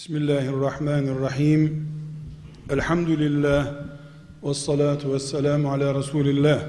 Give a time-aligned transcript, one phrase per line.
[0.00, 1.88] Bismillahirrahmanirrahim.
[2.70, 3.74] Elhamdülillah.
[4.42, 6.60] Ve salatu ve selamu ala Resulillah.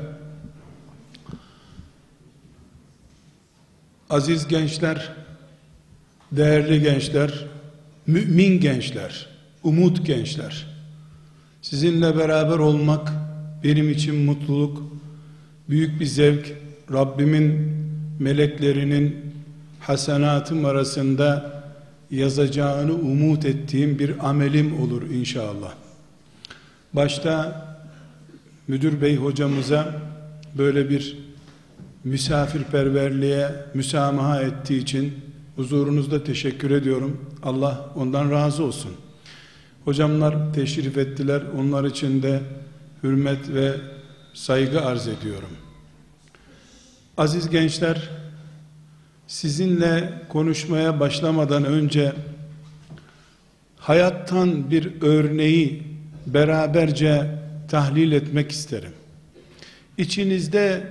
[4.10, 5.12] Aziz gençler,
[6.32, 7.46] değerli gençler,
[8.08, 9.30] mümin gençler,
[9.64, 10.68] umut gençler.
[11.62, 13.14] Sizinle beraber olmak
[13.64, 14.84] benim için mutluluk,
[15.70, 16.54] büyük bir zevk.
[16.94, 17.76] Rabbimin
[18.20, 19.16] meleklerinin
[19.80, 21.61] hasenatım arasında
[22.12, 25.74] yazacağını umut ettiğim bir amelim olur inşallah.
[26.94, 27.66] Başta
[28.68, 29.96] müdür bey hocamıza
[30.58, 31.18] böyle bir
[32.04, 35.14] misafirperverliğe müsamaha ettiği için
[35.56, 37.22] huzurunuzda teşekkür ediyorum.
[37.44, 38.92] Allah ondan razı olsun.
[39.86, 41.42] Hocamlar teşrif ettiler.
[41.58, 42.42] Onlar için de
[43.04, 43.74] hürmet ve
[44.34, 45.50] saygı arz ediyorum.
[47.18, 48.10] Aziz gençler,
[49.32, 52.14] sizinle konuşmaya başlamadan önce
[53.78, 55.84] hayattan bir örneği
[56.28, 58.92] beraberce tahlil etmek isterim.
[59.98, 60.88] İçinizde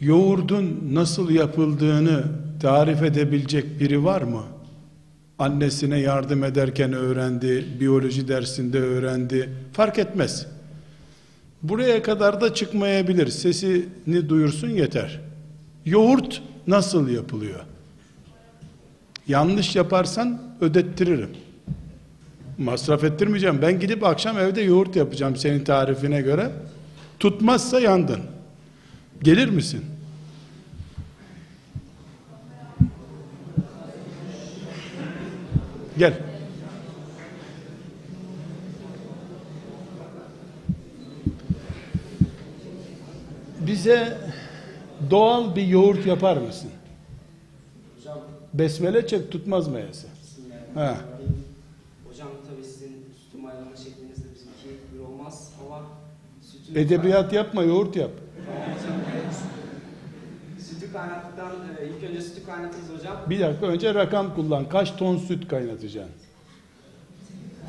[0.00, 2.24] yoğurdun nasıl yapıldığını
[2.62, 4.42] tarif edebilecek biri var mı?
[5.38, 10.46] Annesine yardım ederken öğrendi, biyoloji dersinde öğrendi, fark etmez.
[11.62, 15.20] Buraya kadar da çıkmayabilir, sesini duyursun yeter.
[15.86, 17.60] Yoğurt nasıl yapılıyor?
[19.28, 21.30] Yanlış yaparsan ödettiririm.
[22.58, 23.62] Masraf ettirmeyeceğim.
[23.62, 26.50] Ben gidip akşam evde yoğurt yapacağım senin tarifine göre.
[27.20, 28.20] Tutmazsa yandın.
[29.22, 29.84] Gelir misin?
[35.98, 36.14] Gel.
[43.60, 44.18] Bize
[45.10, 46.70] doğal bir yoğurt yapar mısın?
[47.98, 48.18] Hocam,
[48.54, 50.06] Besmele çek tutmaz mayası.
[50.74, 50.96] Ha.
[52.08, 55.82] hocam tabii sizin sütü maylama şeklinizde bizimki bir olmaz ama
[56.42, 56.80] sütü...
[56.80, 58.10] Edebiyat yapma yoğurt yap.
[60.68, 61.50] Sütü kaynattıktan,
[61.80, 63.16] e, ilk önce sütü kaynatırız hocam.
[63.30, 64.68] Bir dakika önce rakam kullan.
[64.68, 66.12] Kaç ton süt kaynatacaksın?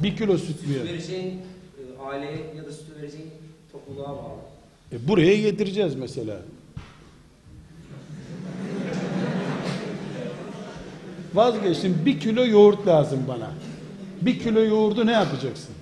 [0.03, 0.73] Bir kilo süt mü?
[0.73, 0.89] Yani?
[0.89, 3.31] vereceğin e, aileye ya da sütü vereceğin
[3.71, 4.39] topluluğa bağlı.
[4.91, 6.37] E buraya yedireceğiz mesela.
[11.33, 12.01] Vazgeçtim.
[12.05, 13.51] Bir kilo yoğurt lazım bana.
[14.21, 15.75] Bir kilo yoğurdu ne yapacaksın?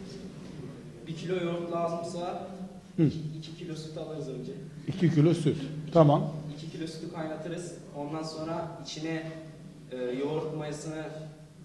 [1.08, 2.48] Bir kilo yoğurt lazımsa
[2.98, 3.04] Hı.
[3.38, 4.52] iki kilo süt alırız önce.
[4.88, 5.58] İki kilo süt.
[5.94, 6.32] Tamam.
[6.58, 7.74] İki kilo sütü kaynatırız.
[7.98, 9.32] Ondan sonra içine
[9.92, 10.96] e, yoğurt mayasını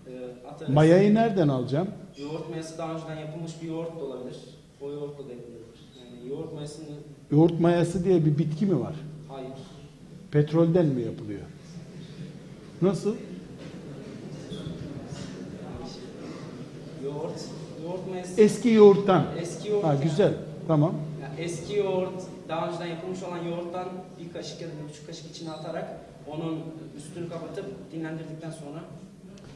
[0.07, 0.13] e,
[0.49, 0.75] atarız.
[0.75, 1.89] Mayayı nereden alacağım?
[2.19, 4.37] Yoğurt mayası daha önceden yapılmış bir yoğurt da olabilir.
[4.81, 5.79] O yoğurtla da yapılabilir.
[6.01, 6.87] Yani yoğurt mayasını
[7.31, 8.95] Yoğurt mayası diye bir bitki mi var?
[9.29, 9.49] hayır.
[10.31, 11.41] Petrolden mi yapılıyor?
[12.83, 13.15] Nasıl?
[17.17, 17.41] Yoğurt,
[17.85, 18.41] yoğurt mayası.
[18.41, 19.27] Eski yoğurttan.
[19.41, 19.85] eski yoğurt.
[19.85, 20.03] Ha yani.
[20.03, 20.33] güzel.
[20.69, 20.95] Tamam.
[21.23, 23.89] Yani eski yoğurt, daha önceden yapılmış olan yoğurttan
[24.21, 26.59] bir kaşık ya da bir buçuk kaşık içine atarak onun
[26.97, 28.85] üstünü kapatıp dinlendirdikten sonra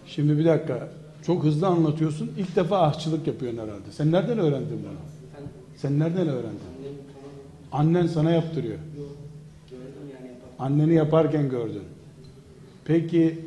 [0.06, 0.88] Şimdi bir dakika.
[1.26, 2.32] Çok hızlı anlatıyorsun.
[2.38, 3.93] İlk defa aşçılık yapıyorsun herhalde.
[3.93, 4.99] Sen nereden öğrendin bunu?
[5.37, 6.60] ben Sen nereden öğrendin?
[7.72, 8.78] Annen sana yaptırıyor.
[8.99, 9.09] yok
[9.70, 10.49] gördüm yani yapar.
[10.59, 11.82] Anneni yaparken gördün.
[12.84, 13.38] Peki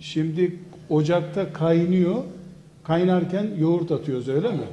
[0.00, 0.58] şimdi
[0.90, 2.22] ocakta kaynıyor.
[2.86, 4.64] Kaynarken yoğurt atıyoruz öyle mi?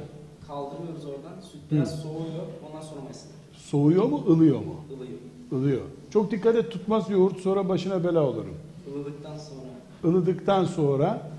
[0.46, 1.40] Kaldırmıyoruz oradan.
[1.52, 2.44] Süt biraz soğuyor.
[2.70, 4.76] Ondan sonra mayasını Soğuyor mu, ılıyor mu?
[4.96, 5.18] ılıyor.
[5.64, 5.80] Ilıyor.
[6.10, 8.54] Çok dikkat et tutmaz yoğurt sonra başına bela olurum.
[8.94, 9.60] Ilıdıktan sonra
[10.04, 11.30] Ilıdıktan sonra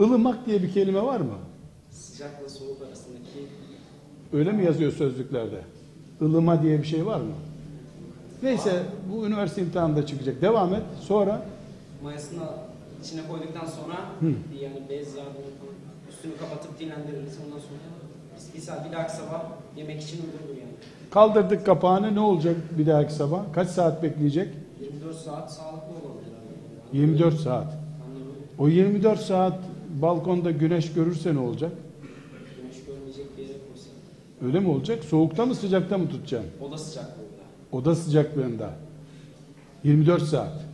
[0.00, 1.34] ılımak diye bir kelime var mı?
[1.90, 3.24] sıcakla soğuk arasındaki
[4.32, 5.60] Öyle mi yazıyor sözlüklerde?
[6.20, 7.32] Ilıma diye bir şey var mı?
[8.42, 10.42] Neyse bu üniversite imtihanında çıkacak.
[10.42, 10.82] Devam et.
[11.00, 11.46] Sonra
[12.02, 12.42] mayasını
[13.04, 14.26] içine koyduktan sonra Hı.
[14.54, 15.73] bir yani bez yardımı falan
[16.24, 17.38] üstünü kapatıp dinlendiririz.
[17.46, 17.78] Ondan sonra
[18.36, 19.42] biz bir saat bir dahaki sabah
[19.76, 20.72] yemek için uygundur yani.
[21.10, 23.52] kaldırdık kapağını ne olacak bir dahaki sabah?
[23.52, 24.48] Kaç saat bekleyecek?
[24.80, 26.32] 24 saat sağlıklı olabilir.
[26.92, 26.98] abi.
[26.98, 27.74] 24 saat.
[28.58, 29.58] O 24 saat
[30.02, 31.72] balkonda güneş görürse ne olacak?
[32.62, 33.90] güneş görmeyecek bir yere koysa.
[34.46, 35.04] Öyle mi olacak?
[35.04, 36.50] Soğukta mı sıcakta mı tutacaksın?
[36.60, 37.42] Oda sıcaklığında.
[37.72, 38.70] Oda sıcaklığında.
[39.84, 40.64] 24 saat.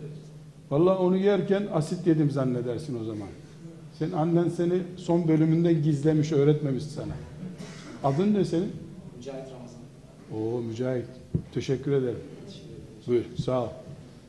[0.70, 3.28] Vallahi onu yerken asit yedim zannedersin o zaman.
[4.00, 7.12] Senin annen seni son bölümünde gizlemiş, öğretmemiş sana.
[8.04, 8.72] Adın ne senin?
[9.16, 9.80] Mücahit Ramazan.
[10.34, 11.04] Oo Mücahit.
[11.54, 12.18] Teşekkür ederim.
[13.06, 13.68] Buyur, sağ ol.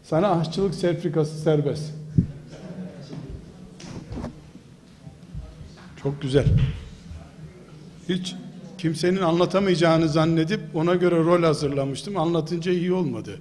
[0.03, 1.93] Sana aşçılık sertifikası serbest.
[6.03, 6.45] Çok güzel.
[8.09, 8.35] Hiç
[8.77, 12.17] kimsenin anlatamayacağını zannedip ona göre rol hazırlamıştım.
[12.17, 13.39] Anlatınca iyi olmadı.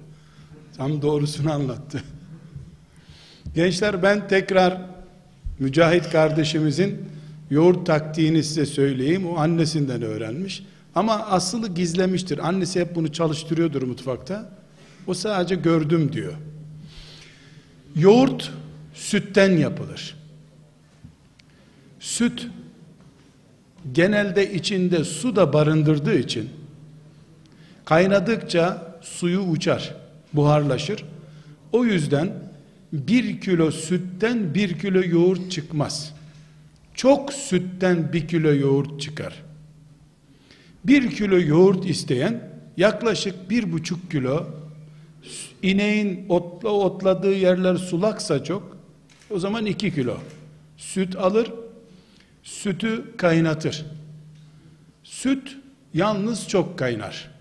[0.77, 2.03] Tam doğrusunu anlattı.
[3.55, 4.90] Gençler ben tekrar
[5.61, 7.05] Mücahit kardeşimizin
[7.49, 9.27] yoğurt taktiğini size söyleyeyim.
[9.27, 10.63] O annesinden öğrenmiş.
[10.95, 12.47] Ama aslı gizlemiştir.
[12.47, 14.49] Annesi hep bunu çalıştırıyordur mutfakta.
[15.07, 16.33] O sadece gördüm diyor.
[17.95, 18.51] Yoğurt
[18.93, 20.15] sütten yapılır.
[21.99, 22.47] Süt
[23.93, 26.49] genelde içinde su da barındırdığı için
[27.85, 29.95] kaynadıkça suyu uçar,
[30.33, 31.05] buharlaşır.
[31.71, 32.50] O yüzden
[32.93, 36.13] bir kilo sütten bir kilo yoğurt çıkmaz.
[36.93, 39.43] Çok sütten bir kilo yoğurt çıkar.
[40.83, 44.47] Bir kilo yoğurt isteyen yaklaşık bir buçuk kilo
[45.61, 48.77] ineğin otla otladığı yerler sulaksa çok
[49.29, 50.17] o zaman iki kilo
[50.77, 51.51] süt alır
[52.43, 53.85] sütü kaynatır
[55.03, 55.57] süt
[55.93, 57.31] yalnız çok kaynar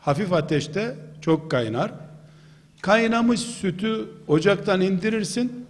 [0.00, 1.92] hafif ateşte çok kaynar
[2.86, 5.66] kaynamış sütü ocaktan indirirsin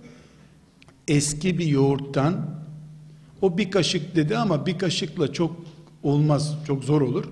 [1.08, 2.50] eski bir yoğurttan
[3.42, 5.56] o bir kaşık dedi ama bir kaşıkla çok
[6.02, 7.24] olmaz çok zor olur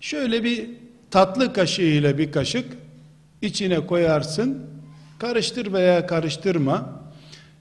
[0.00, 0.70] şöyle bir
[1.10, 2.66] tatlı kaşığı ile bir kaşık
[3.42, 4.58] içine koyarsın.
[5.18, 7.00] Karıştır veya karıştırma.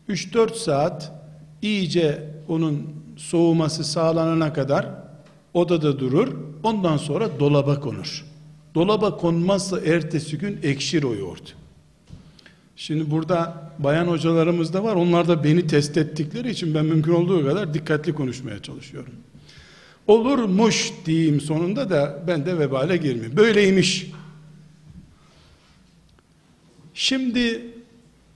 [0.10, 1.12] 3-4 saat
[1.62, 4.88] iyice onun soğuması sağlanana kadar
[5.54, 6.36] odada durur.
[6.64, 8.26] Ondan sonra dolaba konur.
[8.76, 11.56] Dolaba konmazsa ertesi gün ekşir o yoğurt.
[12.76, 14.96] Şimdi burada bayan hocalarımız da var.
[14.96, 19.14] Onlar da beni test ettikleri için ben mümkün olduğu kadar dikkatli konuşmaya çalışıyorum.
[20.08, 23.38] Olurmuş diyeyim sonunda da ben de vebale girmeyeyim.
[23.38, 24.12] Böyleymiş
[26.96, 27.62] Şimdi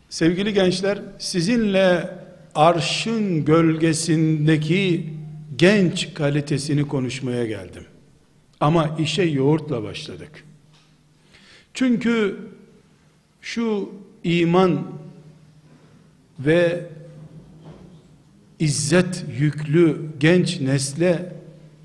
[0.10, 2.10] sevgili gençler sizinle
[2.56, 5.10] arşın gölgesindeki
[5.56, 7.84] genç kalitesini konuşmaya geldim.
[8.60, 10.44] Ama işe yoğurtla başladık.
[11.74, 12.38] Çünkü
[13.42, 13.92] şu
[14.24, 14.88] iman
[16.40, 16.90] ve
[18.60, 21.34] izzet yüklü genç nesle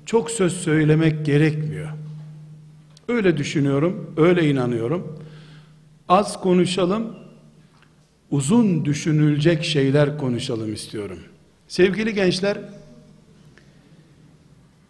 [0.05, 1.89] çok söz söylemek gerekmiyor.
[3.07, 5.19] Öyle düşünüyorum, öyle inanıyorum.
[6.09, 7.15] Az konuşalım,
[8.31, 11.19] uzun düşünülecek şeyler konuşalım istiyorum.
[11.67, 12.57] Sevgili gençler,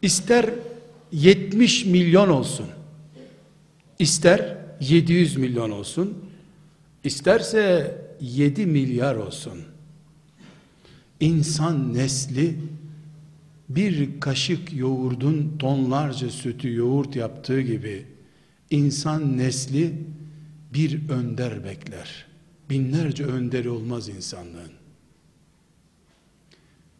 [0.01, 0.45] ister
[1.11, 2.67] 70 milyon olsun,
[3.99, 6.17] ister 700 milyon olsun,
[7.03, 9.59] isterse 7 milyar olsun.
[11.19, 12.55] İnsan nesli
[13.69, 18.05] bir kaşık yoğurdun tonlarca sütü yoğurt yaptığı gibi
[18.69, 19.93] insan nesli
[20.73, 22.25] bir önder bekler.
[22.69, 24.71] Binlerce önderi olmaz insanlığın.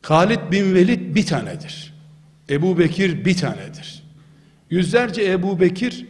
[0.01, 1.95] Halid bin Velid bir tanedir.
[2.50, 4.04] Ebu Bekir bir tanedir.
[4.70, 6.06] Yüzlerce Ebu Bekir,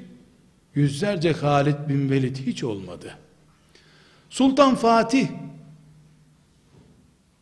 [0.75, 3.11] yüzlerce Halid bin Velid hiç olmadı.
[4.29, 5.27] Sultan Fatih,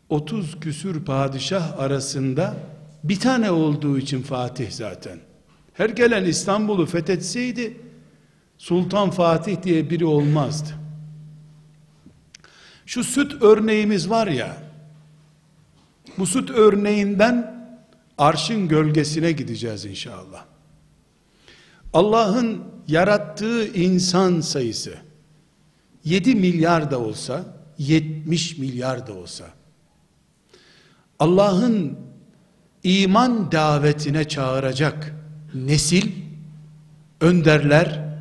[0.10, 2.57] 30 küsür padişah arasında
[3.04, 5.19] bir tane olduğu için Fatih zaten.
[5.74, 7.78] Her gelen İstanbul'u fethetseydi,
[8.57, 10.69] Sultan Fatih diye biri olmazdı.
[12.86, 14.57] Şu süt örneğimiz var ya,
[16.18, 17.52] bu süt örneğinden
[18.18, 20.45] arşın gölgesine gideceğiz inşallah.
[21.94, 24.95] Allah'ın yarattığı insan sayısı
[26.04, 27.44] 7 milyar da olsa,
[27.77, 29.45] 70 milyar da olsa
[31.19, 31.98] Allah'ın
[32.83, 35.16] iman davetine çağıracak
[35.54, 36.11] nesil,
[37.21, 38.16] önderler,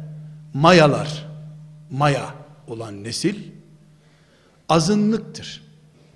[0.55, 1.27] mayalar,
[1.91, 2.35] maya
[2.67, 3.37] olan nesil
[4.69, 5.63] azınlıktır.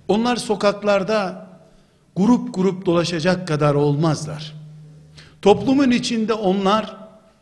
[0.07, 1.46] Onlar sokaklarda
[2.17, 4.53] grup grup dolaşacak kadar olmazlar.
[5.41, 6.97] Toplumun içinde onlar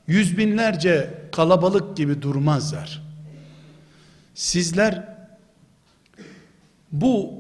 [0.08, 3.02] yüz binlerce kalabalık gibi durmazlar.
[4.34, 5.16] Sizler
[6.92, 7.34] bu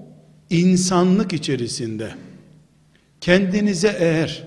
[0.49, 2.15] insanlık içerisinde
[3.21, 4.43] kendinize eğer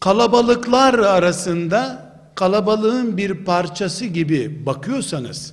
[0.00, 5.52] kalabalıklar arasında kalabalığın bir parçası gibi bakıyorsanız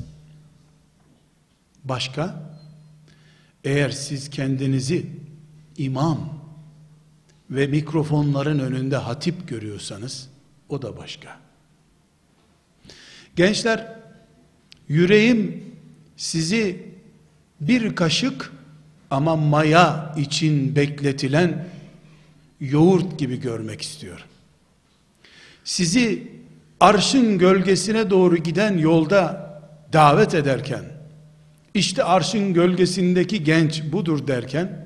[1.83, 2.43] başka
[3.63, 5.22] eğer siz kendinizi
[5.77, 6.43] imam
[7.49, 10.29] ve mikrofonların önünde hatip görüyorsanız
[10.69, 11.39] o da başka.
[13.35, 13.95] Gençler
[14.87, 15.63] yüreğim
[16.17, 16.93] sizi
[17.61, 18.51] bir kaşık
[19.09, 21.67] ama maya için bekletilen
[22.59, 24.25] yoğurt gibi görmek istiyor.
[25.63, 26.31] Sizi
[26.79, 29.53] arşın gölgesine doğru giden yolda
[29.93, 30.83] davet ederken
[31.73, 34.82] işte arşın gölgesindeki genç budur derken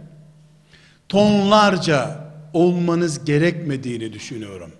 [1.09, 4.71] tonlarca olmanız gerekmediğini düşünüyorum.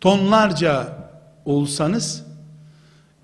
[0.00, 0.98] Tonlarca
[1.44, 2.24] olsanız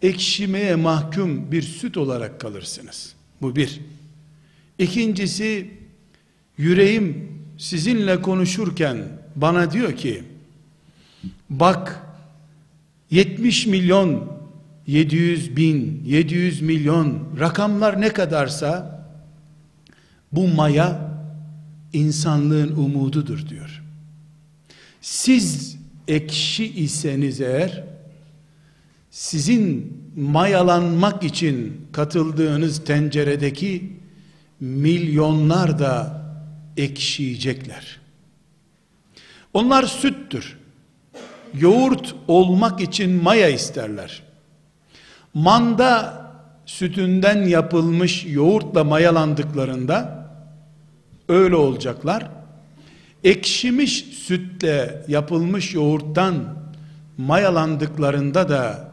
[0.03, 3.15] ekşimeye mahkum bir süt olarak kalırsınız.
[3.43, 3.81] Bu bir.
[4.79, 5.71] İkincisi
[6.59, 8.99] yüreğim sizinle konuşurken
[9.37, 10.25] bana diyor ki
[11.51, 12.07] bak
[13.11, 14.33] 70 milyon
[14.87, 19.03] 700 bin 700 milyon rakamlar ne kadarsa
[20.33, 21.12] bu maya
[21.93, 23.83] insanlığın umududur diyor.
[25.01, 25.77] Siz
[26.09, 27.85] ekşi iseniz eğer
[29.11, 33.93] sizin mayalanmak için katıldığınız tenceredeki
[34.61, 36.23] milyonlar da
[36.77, 38.01] ekşiyecekler.
[39.55, 40.59] Onlar süttür.
[41.55, 44.23] Yoğurt olmak için maya isterler.
[45.35, 46.23] Manda
[46.67, 50.22] sütünden yapılmış yoğurtla mayalandıklarında
[51.33, 52.31] öyle olacaklar.
[53.25, 56.57] Ekşimiş sütle yapılmış yoğurttan
[57.19, 58.93] mayalandıklarında da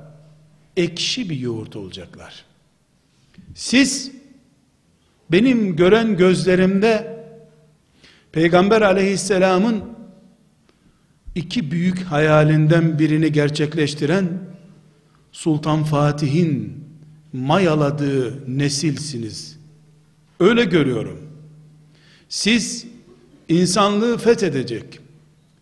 [0.77, 2.45] ekşi bir yoğurt olacaklar.
[3.55, 4.11] Siz
[5.31, 7.19] benim gören gözlerimde
[8.31, 9.83] Peygamber aleyhisselamın
[11.35, 14.27] iki büyük hayalinden birini gerçekleştiren
[15.31, 16.83] Sultan Fatih'in
[17.33, 19.59] mayaladığı nesilsiniz.
[20.39, 21.28] Öyle görüyorum.
[22.29, 22.85] Siz
[23.47, 24.99] insanlığı fethedecek,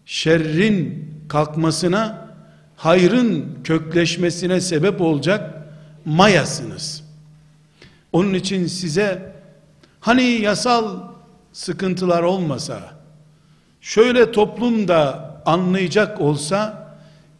[0.06, 2.28] şerrin kalkmasına,
[2.76, 5.68] hayrın kökleşmesine sebep olacak
[6.06, 7.04] mayasınız.
[8.12, 9.36] Onun için size
[10.00, 11.00] hani yasal
[11.54, 12.82] sıkıntılar olmasa,
[13.82, 16.88] şöyle toplumda anlayacak olsa,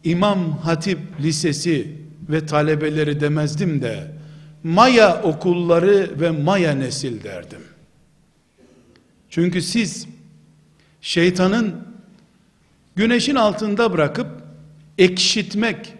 [0.04, 1.96] İmam Hatip Lisesi
[2.28, 4.10] ve talebeleri demezdim de,
[4.64, 7.60] Maya okulları ve Maya nesil derdim.
[9.30, 10.06] Çünkü siz
[11.00, 11.74] şeytanın
[12.96, 14.26] güneşin altında bırakıp
[14.98, 15.94] ekşitmek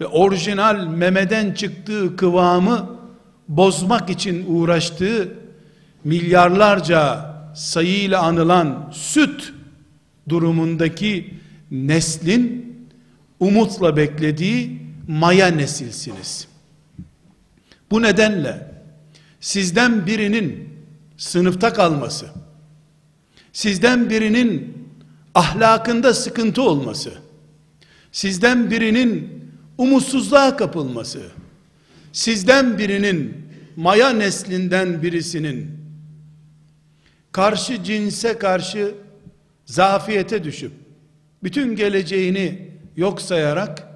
[0.00, 2.96] ve orijinal memeden çıktığı kıvamı
[3.48, 5.34] bozmak için uğraştığı
[6.04, 9.52] milyarlarca sayıyla anılan süt
[10.28, 11.34] durumundaki
[11.70, 12.66] neslin
[13.40, 16.48] umutla beklediği maya nesilsiniz.
[17.90, 18.70] Bu nedenle
[19.40, 20.68] sizden birinin
[21.16, 22.26] sınıfta kalması,
[23.56, 24.74] sizden birinin
[25.34, 27.12] ahlakında sıkıntı olması,
[28.12, 29.44] sizden birinin
[29.78, 31.22] umutsuzluğa kapılması,
[32.12, 33.46] sizden birinin
[33.76, 35.70] maya neslinden birisinin
[37.32, 38.94] karşı cinse karşı
[39.64, 40.72] zafiyete düşüp
[41.42, 43.88] bütün geleceğini yok sayarak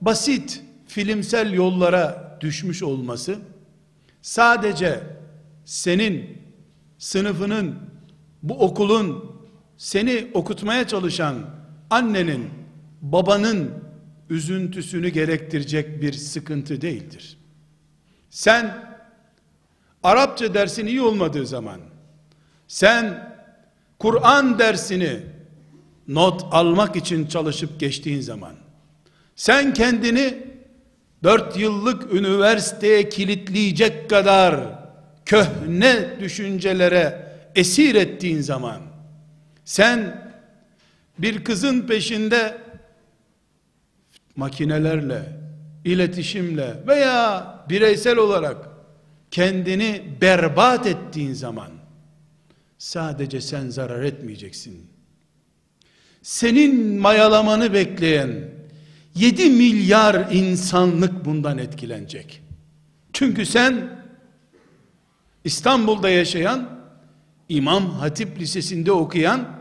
[0.00, 3.38] basit filmsel yollara düşmüş olması
[4.22, 5.00] sadece
[5.64, 6.38] senin
[6.98, 7.97] sınıfının
[8.42, 9.36] bu okulun
[9.76, 11.36] seni okutmaya çalışan
[11.90, 12.50] annenin
[13.02, 13.70] babanın
[14.30, 17.38] üzüntüsünü gerektirecek bir sıkıntı değildir.
[18.30, 18.88] Sen
[20.02, 21.80] Arapça dersin iyi olmadığı zaman
[22.68, 23.34] sen
[23.98, 25.20] Kur'an dersini
[26.08, 28.54] not almak için çalışıp geçtiğin zaman
[29.36, 30.34] sen kendini
[31.22, 34.78] dört yıllık üniversiteye kilitleyecek kadar
[35.24, 37.27] köhne düşüncelere
[37.58, 38.80] esir ettiğin zaman
[39.64, 40.28] sen
[41.18, 42.58] bir kızın peşinde
[44.36, 45.22] makinelerle,
[45.84, 48.68] iletişimle veya bireysel olarak
[49.30, 51.70] kendini berbat ettiğin zaman
[52.78, 54.86] sadece sen zarar etmeyeceksin.
[56.22, 58.50] Senin mayalamanı bekleyen
[59.14, 62.42] 7 milyar insanlık bundan etkilenecek.
[63.12, 63.98] Çünkü sen
[65.44, 66.77] İstanbul'da yaşayan
[67.48, 69.58] İmam Hatip Lisesi'nde okuyan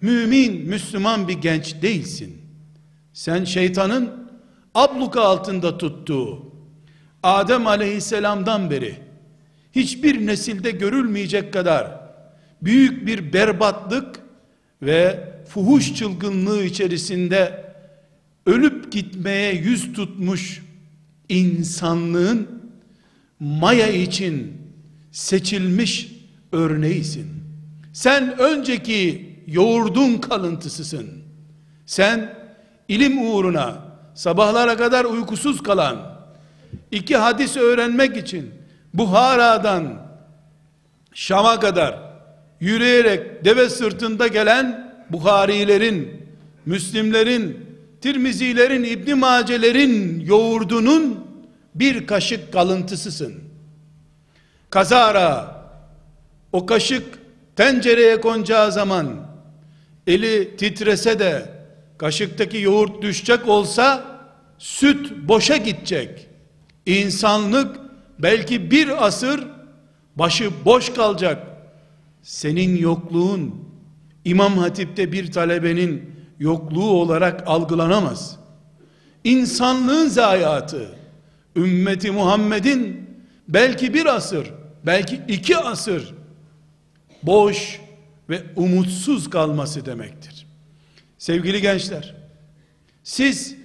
[0.00, 2.42] mümin, Müslüman bir genç değilsin.
[3.12, 4.28] Sen şeytanın
[4.74, 6.54] abluka altında tuttuğu
[7.22, 8.96] Adem aleyhisselamdan beri
[9.72, 12.00] hiçbir nesilde görülmeyecek kadar
[12.62, 14.20] büyük bir berbatlık
[14.82, 17.64] ve fuhuş çılgınlığı içerisinde
[18.46, 20.62] ölüp gitmeye yüz tutmuş
[21.28, 22.48] insanlığın
[23.40, 24.52] maya için
[25.12, 26.13] seçilmiş
[26.54, 27.26] örneğisin.
[27.92, 31.10] Sen önceki yoğurdun kalıntısısın.
[31.86, 32.34] Sen
[32.88, 33.76] ilim uğruna
[34.14, 36.14] sabahlara kadar uykusuz kalan
[36.90, 38.50] iki hadis öğrenmek için
[38.94, 40.04] Buhara'dan
[41.14, 41.98] Şam'a kadar
[42.60, 46.26] yürüyerek deve sırtında gelen Buharilerin,
[46.66, 47.66] Müslimlerin,
[48.00, 51.26] Tirmizilerin, İbn Macelerin yoğurdunun
[51.74, 53.34] bir kaşık kalıntısısın.
[54.70, 55.53] Kazara
[56.54, 57.18] o kaşık
[57.56, 59.26] tencereye konacağı zaman
[60.06, 61.48] eli titrese de
[61.98, 64.04] kaşıktaki yoğurt düşecek olsa
[64.58, 66.26] süt boşa gidecek.
[66.86, 67.76] İnsanlık
[68.18, 69.46] belki bir asır
[70.16, 71.46] başı boş kalacak.
[72.22, 73.54] Senin yokluğun
[74.24, 78.36] İmam Hatip'te bir talebenin yokluğu olarak algılanamaz.
[79.24, 80.88] İnsanlığın zayiatı,
[81.56, 83.10] ümmeti Muhammed'in
[83.48, 84.50] belki bir asır,
[84.86, 86.13] belki iki asır
[87.26, 87.80] boş
[88.28, 90.46] ve umutsuz kalması demektir.
[91.18, 92.14] Sevgili gençler,
[93.02, 93.56] siz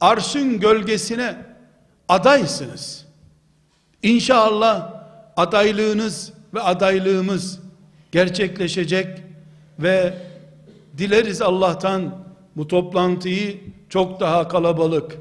[0.00, 1.36] arşın gölgesine
[2.08, 3.06] adaysınız.
[4.02, 4.92] İnşallah
[5.36, 7.60] adaylığınız ve adaylığımız
[8.12, 9.22] gerçekleşecek
[9.78, 10.14] ve
[10.98, 12.26] dileriz Allah'tan
[12.56, 15.18] bu toplantıyı çok daha kalabalık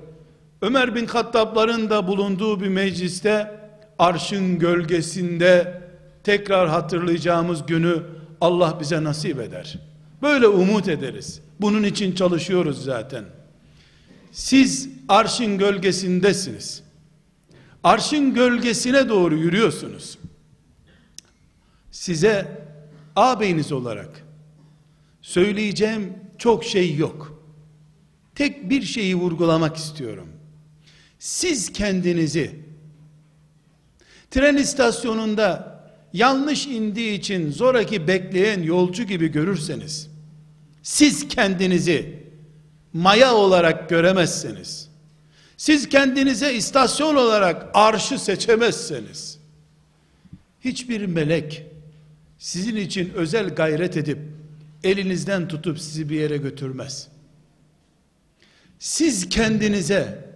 [0.62, 3.51] Ömer bin Hattab'ların da bulunduğu bir mecliste
[4.00, 5.82] arşın gölgesinde
[6.25, 8.03] tekrar hatırlayacağımız günü
[8.41, 9.79] Allah bize nasip eder.
[10.22, 11.41] Böyle umut ederiz.
[11.62, 13.25] Bunun için çalışıyoruz zaten.
[14.32, 16.84] Siz arşın gölgesindesiniz.
[17.84, 20.17] Arşın gölgesine doğru yürüyorsunuz.
[21.91, 22.67] Size
[23.15, 24.25] ağabeyiniz olarak
[25.22, 27.44] söyleyeceğim çok şey yok.
[28.36, 30.27] Tek bir şeyi vurgulamak istiyorum.
[31.20, 32.60] Siz kendinizi
[34.32, 35.75] tren istasyonunda
[36.15, 40.10] yanlış indiği için zoraki bekleyen yolcu gibi görürseniz
[40.84, 42.24] siz kendinizi
[42.93, 44.89] maya olarak göremezseniz
[45.57, 49.39] siz kendinize istasyon olarak arşı seçemezseniz
[50.62, 51.65] hiçbir melek
[52.38, 54.19] sizin için özel gayret edip
[54.84, 57.07] elinizden tutup sizi bir yere götürmez.
[58.79, 60.29] Siz kendinize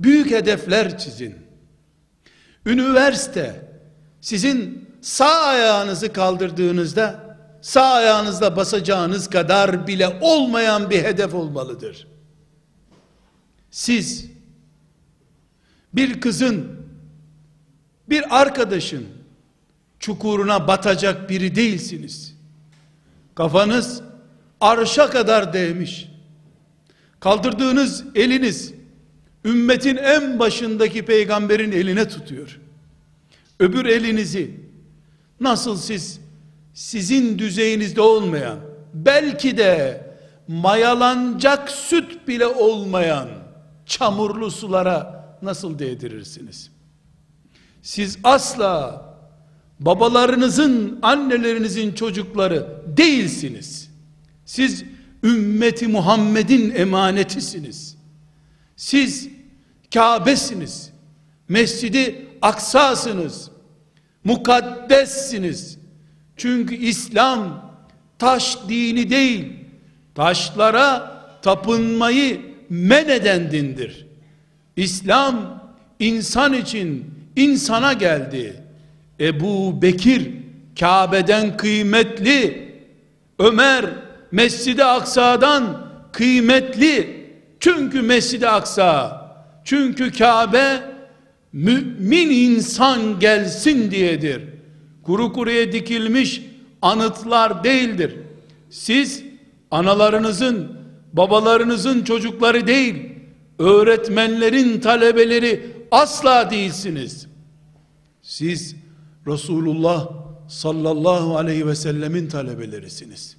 [0.00, 1.34] büyük hedefler çizin.
[2.66, 3.68] Üniversite
[4.20, 12.08] sizin sağ ayağınızı kaldırdığınızda sağ ayağınızla basacağınız kadar bile olmayan bir hedef olmalıdır.
[13.70, 14.26] Siz
[15.92, 16.78] bir kızın
[18.08, 19.06] bir arkadaşın
[19.98, 22.34] çukuruna batacak biri değilsiniz.
[23.34, 24.02] Kafanız
[24.60, 26.08] arşa kadar değmiş.
[27.20, 28.74] Kaldırdığınız eliniz
[29.44, 32.60] ümmetin en başındaki peygamberin eline tutuyor.
[33.60, 34.67] Öbür elinizi
[35.40, 36.20] nasıl siz
[36.74, 38.58] sizin düzeyinizde olmayan
[38.94, 40.04] belki de
[40.48, 43.28] mayalanacak süt bile olmayan
[43.86, 46.70] çamurlu sulara nasıl değdirirsiniz?
[47.82, 49.04] Siz asla
[49.80, 53.90] babalarınızın, annelerinizin çocukları değilsiniz.
[54.44, 54.84] Siz
[55.24, 57.96] ümmeti Muhammed'in emanetisiniz.
[58.76, 59.28] Siz
[59.94, 60.90] Kabe'siniz.
[61.48, 63.50] Mescidi Aksa'sınız.
[64.24, 65.78] Mukaddessiniz.
[66.36, 67.72] Çünkü İslam
[68.18, 69.52] taş dini değil,
[70.14, 74.06] taşlara tapınmayı men eden dindir.
[74.76, 75.64] İslam
[75.98, 78.62] insan için insana geldi.
[79.20, 80.30] Ebu Bekir
[80.80, 82.68] Kabe'den kıymetli,
[83.38, 83.84] Ömer
[84.32, 87.18] Mescid-i Aksa'dan kıymetli.
[87.60, 89.22] Çünkü Mescid-i Aksa,
[89.64, 90.80] çünkü Kabe
[91.52, 94.42] mümin insan gelsin diyedir.
[95.02, 96.42] Kuru kuruya dikilmiş
[96.82, 98.16] anıtlar değildir.
[98.70, 99.22] Siz
[99.70, 100.78] analarınızın,
[101.12, 102.94] babalarınızın çocukları değil,
[103.58, 107.26] öğretmenlerin talebeleri asla değilsiniz.
[108.22, 108.76] Siz
[109.26, 110.08] Resulullah
[110.48, 113.36] sallallahu aleyhi ve sellemin talebelerisiniz.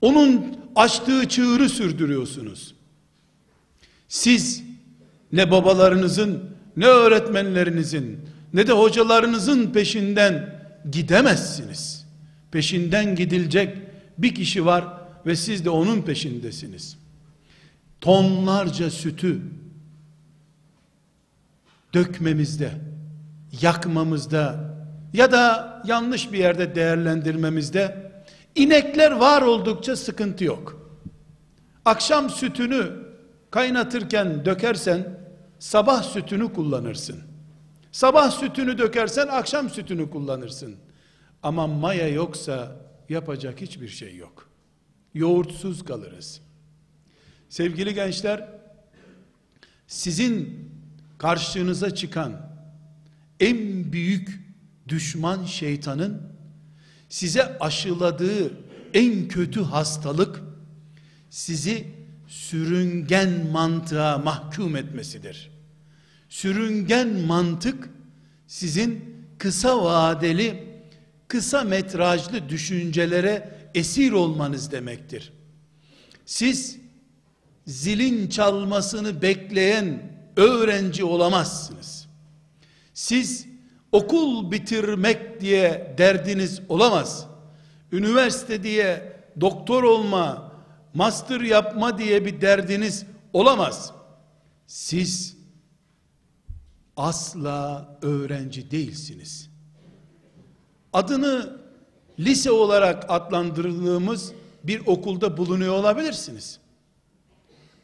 [0.00, 2.74] Onun açtığı çığırı sürdürüyorsunuz.
[4.08, 4.62] Siz
[5.32, 8.20] ne babalarınızın, ne öğretmenlerinizin,
[8.54, 12.06] ne de hocalarınızın peşinden gidemezsiniz.
[12.50, 13.78] Peşinden gidilecek
[14.18, 14.84] bir kişi var
[15.26, 16.98] ve siz de onun peşindesiniz.
[18.00, 19.40] Tonlarca sütü
[21.94, 22.70] dökmemizde,
[23.62, 24.74] yakmamızda
[25.12, 28.12] ya da yanlış bir yerde değerlendirmemizde
[28.54, 30.90] inekler var oldukça sıkıntı yok.
[31.84, 32.90] Akşam sütünü
[33.50, 35.21] kaynatırken dökersen
[35.62, 37.22] sabah sütünü kullanırsın.
[37.92, 40.76] Sabah sütünü dökersen akşam sütünü kullanırsın.
[41.42, 42.76] Ama maya yoksa
[43.08, 44.50] yapacak hiçbir şey yok.
[45.14, 46.40] Yoğurtsuz kalırız.
[47.48, 48.48] Sevgili gençler,
[49.86, 50.68] sizin
[51.18, 52.50] karşınıza çıkan
[53.40, 54.40] en büyük
[54.88, 56.22] düşman şeytanın
[57.08, 58.52] size aşıladığı
[58.94, 60.42] en kötü hastalık
[61.30, 61.86] sizi
[62.26, 65.51] sürüngen mantığa mahkum etmesidir.
[66.32, 67.90] Sürüngen mantık
[68.46, 69.04] sizin
[69.38, 70.64] kısa vadeli,
[71.28, 75.32] kısa metrajlı düşüncelere esir olmanız demektir.
[76.26, 76.78] Siz
[77.66, 80.02] zilin çalmasını bekleyen
[80.36, 82.08] öğrenci olamazsınız.
[82.94, 83.46] Siz
[83.92, 87.26] okul bitirmek diye derdiniz olamaz.
[87.92, 90.52] üniversite diye doktor olma,
[90.94, 93.92] master yapma diye bir derdiniz olamaz.
[94.66, 95.41] Siz
[96.96, 99.50] asla öğrenci değilsiniz.
[100.92, 101.56] Adını
[102.18, 104.32] lise olarak adlandırdığımız
[104.64, 106.58] bir okulda bulunuyor olabilirsiniz.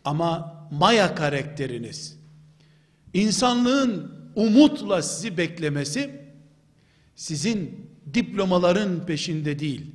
[0.04, 2.18] Ama maya karakteriniz,
[3.14, 6.10] insanlığın umutla sizi beklemesi,
[7.14, 9.86] sizin diplomaların peşinde değil,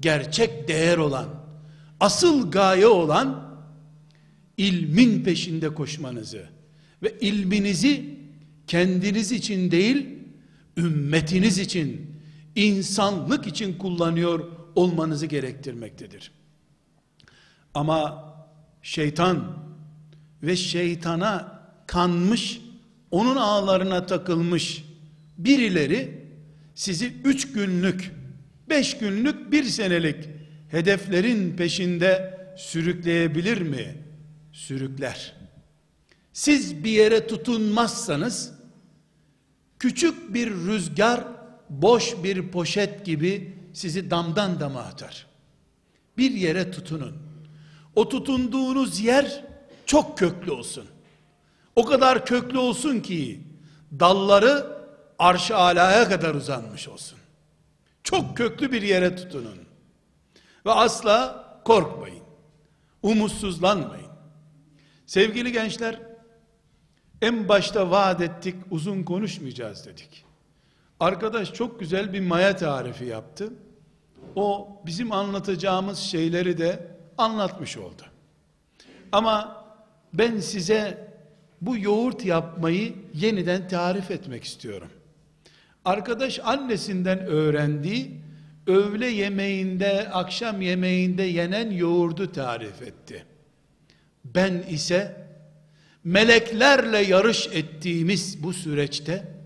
[0.00, 1.28] gerçek değer olan,
[2.00, 3.52] asıl gaye olan,
[4.56, 6.48] ilmin peşinde koşmanızı
[7.02, 8.21] ve ilminizi
[8.72, 10.06] kendiniz için değil,
[10.76, 12.16] ümmetiniz için,
[12.54, 16.32] insanlık için kullanıyor olmanızı gerektirmektedir.
[17.74, 18.24] Ama
[18.82, 19.58] şeytan
[20.42, 22.60] ve şeytana kanmış,
[23.10, 24.84] onun ağlarına takılmış
[25.38, 26.24] birileri
[26.74, 28.10] sizi üç günlük,
[28.68, 30.28] beş günlük, bir senelik
[30.68, 33.94] hedeflerin peşinde sürükleyebilir mi?
[34.52, 35.34] Sürükler.
[36.32, 38.51] Siz bir yere tutunmazsanız,
[39.82, 41.24] küçük bir rüzgar,
[41.70, 45.26] boş bir poşet gibi sizi damdan dama atar.
[46.18, 47.16] Bir yere tutunun.
[47.96, 49.44] O tutunduğunuz yer
[49.86, 50.84] çok köklü olsun.
[51.76, 53.40] O kadar köklü olsun ki
[54.00, 54.66] dalları
[55.18, 57.18] arş-ı alaya kadar uzanmış olsun.
[58.04, 59.58] Çok köklü bir yere tutunun.
[60.66, 62.24] Ve asla korkmayın.
[63.02, 64.12] Umutsuzlanmayın.
[65.06, 66.11] Sevgili gençler,
[67.22, 70.24] en başta vaat ettik, uzun konuşmayacağız dedik.
[71.00, 73.52] Arkadaş çok güzel bir maya tarifi yaptı.
[74.36, 76.86] O bizim anlatacağımız şeyleri de
[77.18, 78.02] anlatmış oldu.
[79.12, 79.64] Ama
[80.14, 81.12] ben size
[81.60, 84.88] bu yoğurt yapmayı yeniden tarif etmek istiyorum.
[85.84, 88.20] Arkadaş annesinden öğrendiği
[88.66, 93.24] öğle yemeğinde, akşam yemeğinde yenen yoğurdu tarif etti.
[94.24, 95.21] Ben ise
[96.04, 99.36] meleklerle yarış ettiğimiz bu süreçte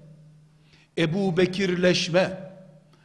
[0.99, 2.53] Ebu Bekirleşme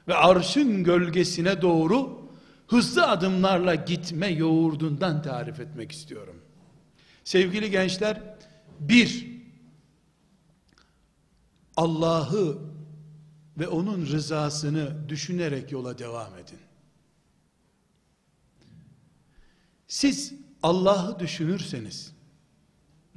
[0.07, 2.21] ve arşın gölgesine doğru
[2.67, 6.41] hızlı adımlarla gitme yoğurdundan tarif etmek istiyorum.
[7.23, 8.21] Sevgili gençler,
[8.79, 9.27] bir,
[11.77, 12.57] Allah'ı
[13.57, 16.59] ve onun rızasını düşünerek yola devam edin.
[19.87, 20.33] Siz
[20.63, 22.13] Allah'ı düşünürseniz,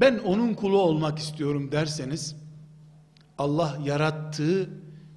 [0.00, 2.36] ben onun kulu olmak istiyorum derseniz,
[3.38, 4.70] Allah yarattığı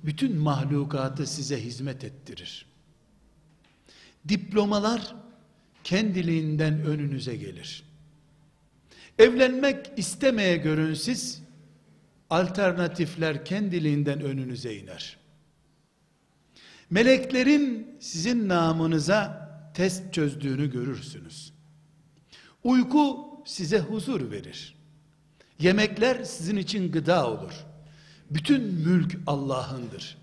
[0.04, 2.66] bütün mahlukatı size hizmet ettirir.
[4.28, 5.16] Diplomalar
[5.84, 7.84] kendiliğinden önünüze gelir.
[9.20, 11.42] Evlenmek istemeye görünsiz,
[12.30, 15.18] alternatifler kendiliğinden önünüze iner.
[16.90, 21.54] Meleklerin sizin namınıza test çözdüğünü görürsünüz.
[22.64, 24.76] Uyku size huzur verir.
[25.60, 27.54] Yemekler sizin için gıda olur.
[28.32, 30.18] Bütün mülk Allah'ındır.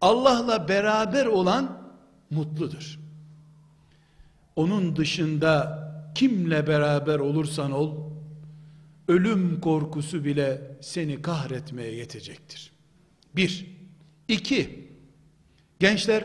[0.00, 1.92] Allah'la beraber olan
[2.30, 2.98] mutludur.
[4.56, 5.78] Onun dışında
[6.14, 8.10] kimle beraber olursan ol,
[9.08, 12.72] ölüm korkusu bile seni kahretmeye yetecektir.
[13.36, 13.66] Bir.
[14.28, 14.88] iki.
[15.80, 16.24] Gençler,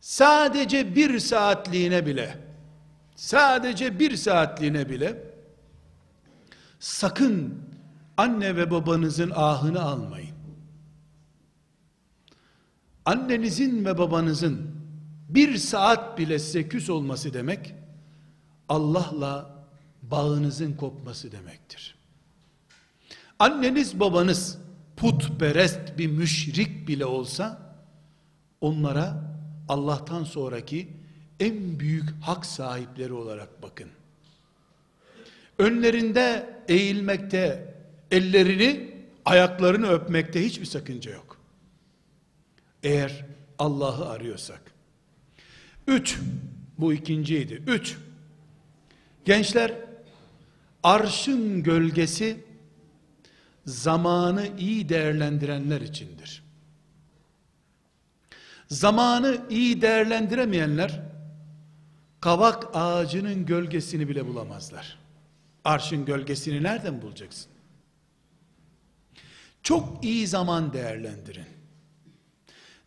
[0.00, 2.43] sadece bir saatliğine bile,
[3.24, 5.34] sadece bir saatliğine bile,
[6.78, 7.54] sakın
[8.16, 10.36] anne ve babanızın ahını almayın.
[13.04, 14.70] Annenizin ve babanızın
[15.28, 17.74] bir saat bile size küs olması demek,
[18.68, 19.54] Allah'la
[20.02, 21.94] bağınızın kopması demektir.
[23.38, 24.58] Anneniz babanız
[24.96, 27.76] putperest bir müşrik bile olsa,
[28.60, 29.34] onlara
[29.68, 31.03] Allah'tan sonraki
[31.44, 33.88] en büyük hak sahipleri olarak bakın.
[35.58, 37.74] Önlerinde eğilmekte,
[38.10, 41.36] ellerini, ayaklarını öpmekte hiçbir sakınca yok.
[42.82, 43.24] Eğer
[43.58, 44.60] Allah'ı arıyorsak.
[45.86, 46.18] Üç,
[46.78, 47.62] bu ikinciydi.
[47.66, 47.96] Üç,
[49.24, 49.72] gençler,
[50.82, 52.44] arşın gölgesi,
[53.66, 56.42] zamanı iyi değerlendirenler içindir.
[58.68, 61.13] Zamanı iyi değerlendiremeyenler,
[62.24, 64.98] kavak ağacının gölgesini bile bulamazlar.
[65.64, 67.50] Arşın gölgesini nereden bulacaksın?
[69.62, 71.46] Çok iyi zaman değerlendirin.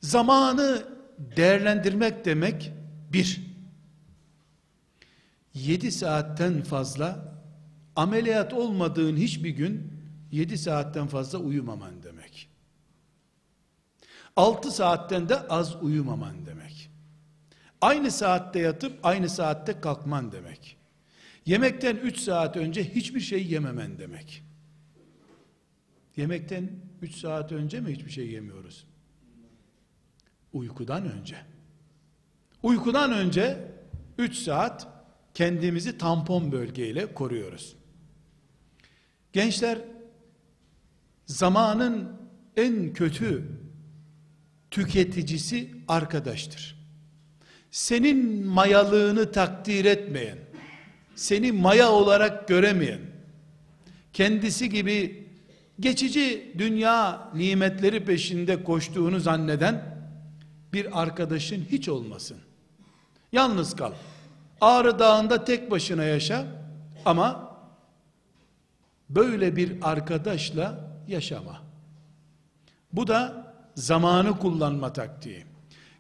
[0.02, 0.84] Zamanı
[1.18, 2.72] değerlendirmek demek
[3.14, 3.42] bir,
[5.54, 7.34] yedi saatten fazla
[7.96, 9.94] ameliyat olmadığın hiçbir gün
[10.32, 12.50] yedi saatten fazla uyumaman demek.
[14.36, 16.87] Altı saatten de az uyumaman demek.
[17.82, 20.78] Aynı saatte yatıp aynı saatte kalkman demek.
[21.46, 24.44] Yemekten 3 saat önce hiçbir şey yememen demek.
[26.16, 26.70] Yemekten
[27.02, 28.88] 3 saat önce mi hiçbir şey yemiyoruz?
[30.54, 31.36] Uykudan önce.
[32.64, 33.72] Uykudan önce
[34.18, 34.88] 3 saat
[35.34, 37.76] kendimizi tampon bölgeyle koruyoruz.
[39.34, 39.80] Gençler
[41.26, 42.22] zamanın
[42.56, 43.44] en kötü
[44.72, 46.77] tüketicisi arkadaştır.
[47.72, 50.38] Senin mayalığını takdir etmeyen,
[51.16, 53.00] seni maya olarak göremeyen,
[54.14, 55.28] kendisi gibi
[55.80, 59.98] geçici dünya nimetleri peşinde koştuğunu zanneden
[60.74, 62.38] bir arkadaşın hiç olmasın.
[63.32, 63.94] Yalnız kal.
[64.62, 66.46] Ağrı Dağı'nda tek başına yaşa
[67.06, 67.58] ama
[69.10, 71.62] böyle bir arkadaşla yaşama.
[72.94, 75.46] Bu da zamanı kullanma taktiği.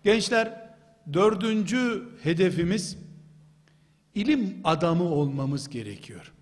[0.03, 0.66] Gençler
[1.13, 2.97] dördüncü hedefimiz
[4.15, 6.33] ilim adamı olmamız gerekiyor.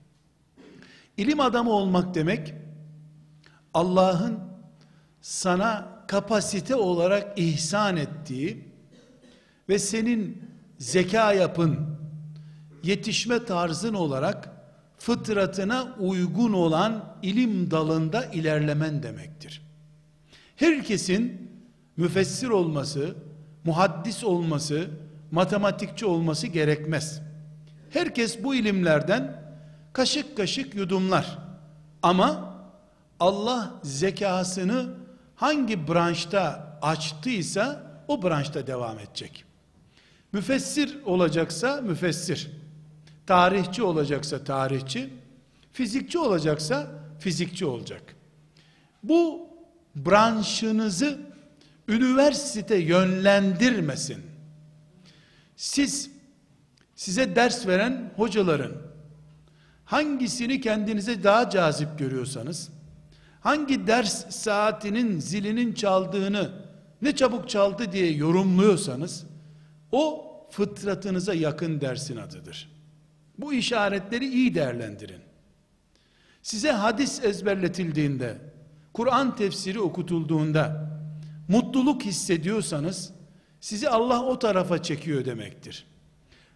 [1.18, 2.54] İlim adamı olmak demek
[3.74, 4.40] Allah'ın
[5.22, 8.66] sana kapasite olarak ihsan ettiği
[9.70, 10.44] ve senin
[10.78, 11.98] zeka yapın,
[12.84, 14.50] yetişme tarzın olarak
[14.98, 19.62] fıtratına uygun olan ilim dalında ilerlemen demektir.
[20.56, 21.52] Herkesin
[21.98, 23.16] müfessir olması,
[23.66, 24.88] muhaddis olması,
[25.32, 27.22] matematikçi olması gerekmez.
[27.90, 29.42] Herkes bu ilimlerden
[29.94, 31.38] kaşık kaşık yudumlar.
[32.04, 32.56] Ama
[33.20, 34.90] Allah zekasını
[35.36, 39.46] hangi branşta açtıysa o branşta devam edecek.
[40.32, 42.52] Müfessir olacaksa müfessir.
[43.26, 45.14] Tarihçi olacaksa tarihçi.
[45.74, 46.88] Fizikçi olacaksa
[47.20, 48.16] fizikçi olacak.
[49.04, 49.50] Bu
[49.96, 51.20] branşınızı
[51.88, 54.22] üniversite yönlendirmesin.
[55.56, 56.12] Siz
[56.96, 58.72] size ders veren hocaların
[59.86, 62.70] hangisini kendinize daha cazip görüyorsanız
[63.42, 66.52] hangi ders saatinin zilinin çaldığını
[67.02, 69.26] ne çabuk çaldı diye yorumluyorsanız
[69.92, 72.72] o fıtratınıza yakın dersin adıdır.
[73.38, 75.22] Bu işaretleri iyi değerlendirin.
[76.42, 78.38] Size hadis ezberletildiğinde,
[78.94, 80.85] Kur'an tefsiri okutulduğunda
[81.48, 83.14] mutluluk hissediyorsanız
[83.60, 85.86] sizi Allah o tarafa çekiyor demektir.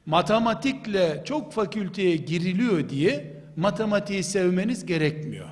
[0.06, 5.50] Matematikle çok fakülteye giriliyor diye matematiği sevmeniz gerekmiyor.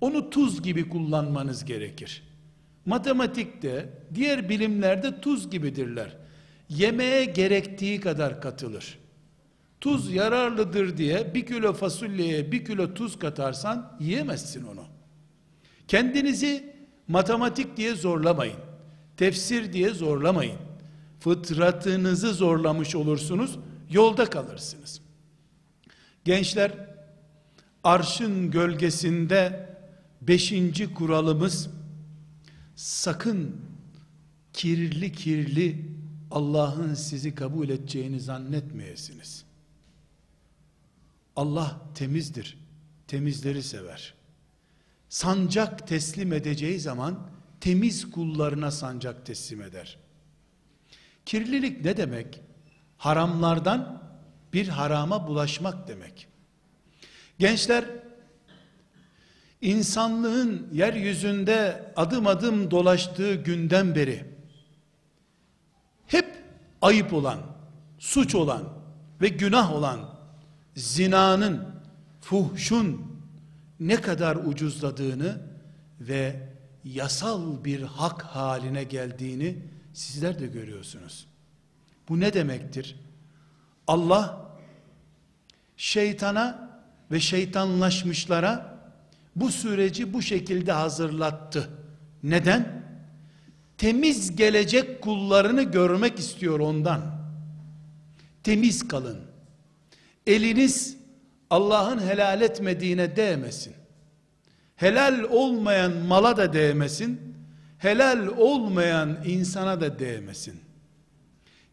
[0.00, 2.22] Onu tuz gibi kullanmanız gerekir.
[2.86, 6.16] Matematikte, diğer bilimlerde tuz gibidirler.
[6.68, 8.98] Yemeğe gerektiği kadar katılır.
[9.80, 14.84] Tuz yararlıdır diye bir kilo fasulyeye bir kilo tuz katarsan yiyemezsin onu.
[15.88, 16.77] Kendinizi
[17.08, 18.58] matematik diye zorlamayın.
[19.16, 20.58] Tefsir diye zorlamayın.
[21.20, 23.58] Fıtratınızı zorlamış olursunuz,
[23.90, 25.00] yolda kalırsınız.
[26.24, 26.72] Gençler,
[27.84, 29.68] arşın gölgesinde
[30.22, 31.70] beşinci kuralımız,
[32.76, 33.56] sakın
[34.52, 35.86] kirli kirli
[36.30, 39.44] Allah'ın sizi kabul edeceğini zannetmeyesiniz.
[41.36, 42.58] Allah temizdir.
[43.06, 44.14] Temizleri sever.
[45.08, 47.18] Sancak teslim edeceği zaman
[47.60, 49.98] temiz kullarına sancak teslim eder.
[51.26, 52.40] Kirlilik ne demek?
[52.96, 54.02] Haramlardan
[54.52, 56.28] bir harama bulaşmak demek.
[57.38, 57.84] Gençler
[59.60, 64.24] insanlığın yeryüzünde adım adım dolaştığı günden beri
[66.06, 66.44] hep
[66.82, 67.40] ayıp olan,
[67.98, 68.62] suç olan
[69.20, 70.14] ve günah olan
[70.76, 71.68] zinanın,
[72.20, 73.07] fuhşun
[73.80, 75.40] ne kadar ucuzladığını
[76.00, 76.48] ve
[76.84, 79.56] yasal bir hak haline geldiğini
[79.92, 81.26] sizler de görüyorsunuz.
[82.08, 82.96] Bu ne demektir?
[83.86, 84.48] Allah
[85.76, 86.70] şeytana
[87.10, 88.78] ve şeytanlaşmışlara
[89.36, 91.70] bu süreci bu şekilde hazırlattı.
[92.22, 92.82] Neden?
[93.78, 97.18] Temiz gelecek kullarını görmek istiyor ondan.
[98.42, 99.18] Temiz kalın.
[100.26, 100.97] Eliniz
[101.50, 103.74] Allah'ın helal etmediğine değmesin.
[104.76, 107.34] Helal olmayan mala da değmesin.
[107.78, 110.60] Helal olmayan insana da değmesin.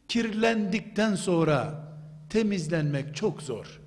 [0.08, 1.86] Kirlendikten sonra
[2.30, 3.82] temizlenmek çok zor.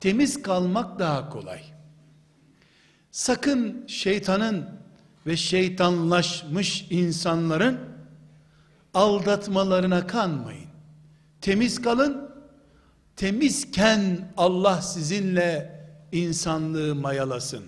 [0.00, 1.60] Temiz kalmak daha kolay.
[3.10, 4.68] Sakın şeytanın
[5.26, 7.80] ve şeytanlaşmış insanların
[8.94, 10.68] aldatmalarına kanmayın.
[11.40, 12.31] Temiz kalın.
[13.22, 15.80] Temizken Allah sizinle
[16.12, 17.64] insanlığı mayalasın.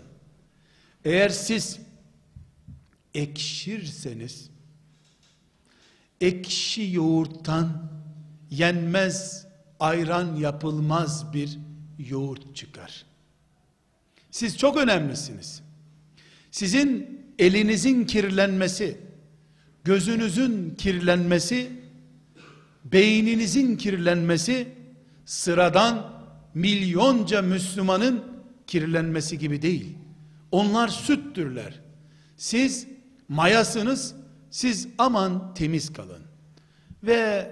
[1.05, 1.79] Eğer siz
[3.15, 4.51] ekşirseniz
[6.21, 7.91] ekşi yoğurttan
[8.51, 9.47] yenmez,
[9.81, 11.59] ayran yapılmaz bir
[11.99, 13.05] yoğurt çıkar.
[14.31, 15.63] Siz çok önemlisiniz.
[16.51, 18.99] Sizin elinizin kirlenmesi,
[19.85, 21.71] gözünüzün kirlenmesi,
[22.85, 24.84] beyninizin kirlenmesi
[25.25, 26.11] sıradan
[26.55, 28.25] milyonca Müslümanın
[28.67, 29.99] kirlenmesi gibi değil.
[30.51, 31.81] Onlar süttürler.
[32.37, 32.87] Siz
[33.29, 34.15] mayasınız,
[34.51, 36.23] siz aman temiz kalın.
[37.03, 37.51] Ve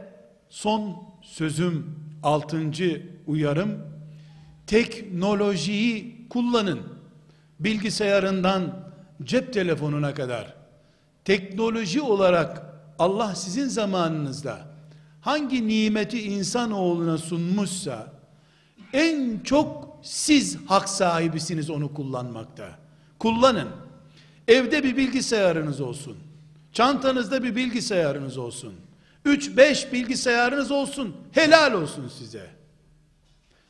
[0.48, 3.78] son sözüm, altıncı uyarım,
[4.66, 6.80] teknolojiyi kullanın.
[7.60, 8.88] Bilgisayarından
[9.22, 10.54] cep telefonuna kadar
[11.24, 12.62] teknoloji olarak
[12.98, 14.71] Allah sizin zamanınızda
[15.22, 18.12] hangi nimeti insanoğluna sunmuşsa
[18.92, 22.78] en çok siz hak sahibisiniz onu kullanmakta.
[23.18, 23.68] Kullanın.
[24.48, 26.16] Evde bir bilgisayarınız olsun.
[26.72, 28.74] Çantanızda bir bilgisayarınız olsun.
[29.26, 31.16] 3-5 bilgisayarınız olsun.
[31.32, 32.50] Helal olsun size.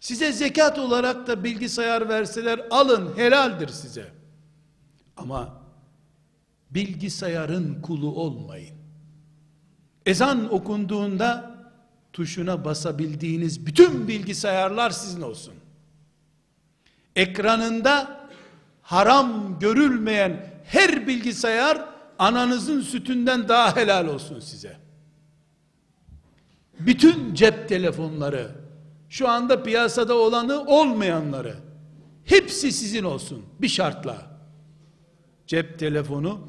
[0.01, 4.09] Size zekat olarak da bilgisayar verseler alın helaldir size.
[5.17, 5.63] Ama
[6.71, 8.82] bilgisayarın kulu olmayın.
[10.07, 11.53] Ezan okunduğunda
[12.13, 15.55] tuşuna basabildiğiniz bütün bilgisayarlar sizin olsun.
[17.17, 18.21] Ekranında
[18.83, 21.85] haram görülmeyen her bilgisayar
[22.19, 24.77] ananızın sütünden daha helal olsun size.
[26.81, 28.51] Bütün cep telefonları,
[29.09, 31.57] şu anda piyasada olanı olmayanları,
[32.25, 34.17] hepsi sizin olsun bir şartla.
[35.47, 36.49] Cep telefonu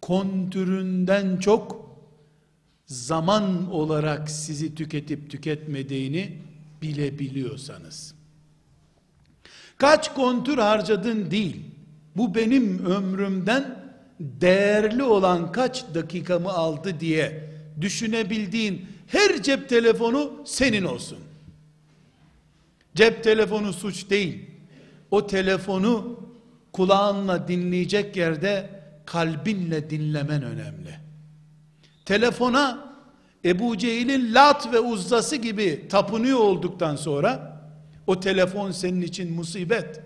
[0.00, 1.91] kontüründen çok
[2.92, 6.38] zaman olarak sizi tüketip tüketmediğini
[6.82, 8.14] bilebiliyorsanız.
[9.78, 11.56] Kaç kontür harcadın değil.
[12.16, 13.82] Bu benim ömrümden
[14.20, 17.50] değerli olan kaç dakikamı aldı diye
[17.80, 21.18] düşünebildiğin her cep telefonu senin olsun.
[22.94, 24.46] Cep telefonu suç değil.
[25.10, 26.20] O telefonu
[26.72, 28.70] kulağınla dinleyecek yerde
[29.06, 31.01] kalbinle dinlemen önemli.
[32.04, 32.92] Telefona
[33.44, 37.62] Ebu Cehil'in Lat ve Uzzası gibi tapınıyor olduktan sonra
[38.06, 40.00] o telefon senin için musibet.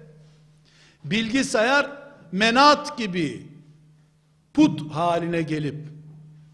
[1.05, 1.91] Bilgisayar
[2.33, 3.47] menat gibi
[4.55, 5.77] put haline gelip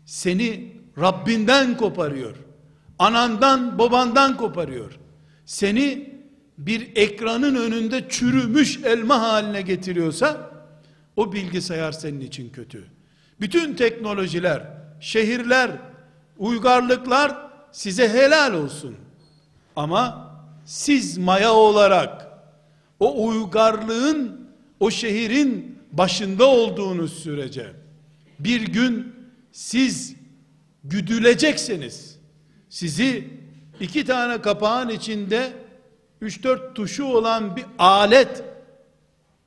[0.05, 2.37] seni Rabbinden koparıyor.
[2.99, 4.99] Anandan babandan koparıyor.
[5.47, 6.13] Seni
[6.59, 10.51] bir ekranın önünde çürümüş elma haline getiriyorsa
[11.17, 12.85] o bilgisayar senin için kötü.
[13.41, 15.71] Bütün teknolojiler, şehirler,
[16.39, 17.37] uygarlıklar
[17.73, 18.97] size helal olsun.
[19.77, 20.33] Ama
[20.65, 22.29] siz maya olarak
[23.01, 24.49] o uygarlığın,
[24.81, 27.73] o şehrin başında olduğunuz sürece
[28.39, 29.15] bir gün
[29.53, 30.17] siz
[30.85, 32.19] güdüleceksiniz.
[32.69, 33.31] Sizi
[33.81, 35.53] iki tane kapağın içinde
[36.23, 38.45] 3-4 tuşu olan bir alet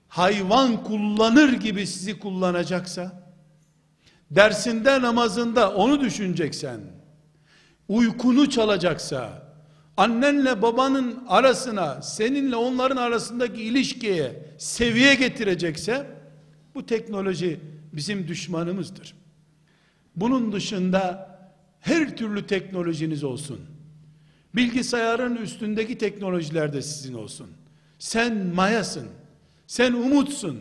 [0.08, 3.25] hayvan kullanır gibi sizi kullanacaksa
[4.32, 6.80] dersinde namazında onu düşüneceksen
[7.88, 9.46] uykunu çalacaksa
[9.98, 16.08] annenle babanın arasına seninle onların arasındaki ilişkiye seviye getirecekse
[16.76, 17.60] bu teknoloji
[17.94, 19.16] bizim düşmanımızdır.
[20.16, 21.36] Bunun dışında
[21.80, 23.60] her türlü teknolojiniz olsun.
[24.56, 27.48] Bilgisayarın üstündeki teknolojiler de sizin olsun.
[28.00, 29.08] Sen mayasın.
[29.68, 30.60] Sen umutsun.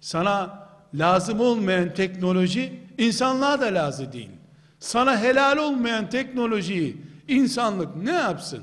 [0.00, 0.61] Sana
[0.94, 4.30] lazım olmayan teknoloji insanlığa da lazım değil.
[4.78, 6.96] Sana helal olmayan teknolojiyi
[7.28, 8.62] insanlık ne yapsın?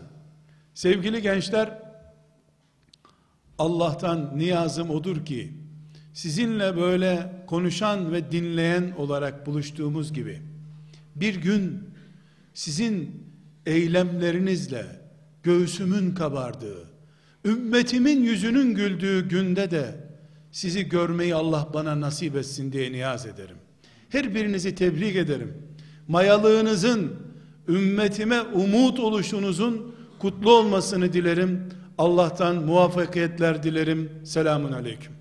[0.73, 1.79] Sevgili gençler,
[3.57, 5.53] Allah'tan niyazım odur ki
[6.13, 10.41] sizinle böyle konuşan ve dinleyen olarak buluştuğumuz gibi
[11.15, 11.89] bir gün
[12.53, 13.23] sizin
[13.65, 14.85] eylemlerinizle
[15.43, 16.89] göğsümün kabardığı,
[17.45, 20.08] ümmetimin yüzünün güldüğü günde de
[20.51, 23.58] sizi görmeyi Allah bana nasip etsin diye niyaz ederim.
[24.10, 25.54] Her birinizi tebrik ederim.
[26.08, 27.13] Mayalığınızın,
[27.67, 31.69] ümmetime umut oluşunuzun kutlu olmasını dilerim.
[31.97, 34.12] Allah'tan muvaffakiyetler dilerim.
[34.23, 35.18] Selamun Aleyküm.